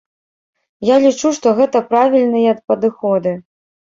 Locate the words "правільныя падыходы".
1.91-3.35